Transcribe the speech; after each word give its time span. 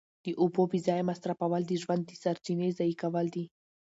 د 0.25 0.27
اوبو 0.41 0.63
بې 0.71 0.79
ځایه 0.87 1.07
مصرفول 1.11 1.61
د 1.67 1.73
ژوند 1.81 2.03
د 2.05 2.11
سرچینې 2.23 2.69
ضایع 2.77 2.95
کول 3.03 3.27
دي. 3.35 3.45